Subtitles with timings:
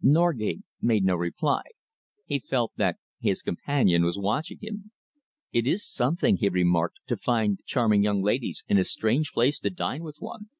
[0.00, 1.62] Norgate made no reply.
[2.24, 4.92] He felt that his companion was watching him.
[5.52, 9.70] "It is something," he remarked, "to find charming young ladies in a strange place to
[9.70, 10.50] dine with one."